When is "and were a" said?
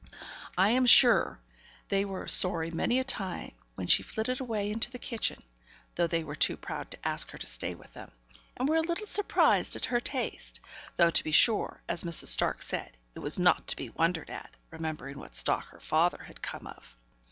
8.57-8.81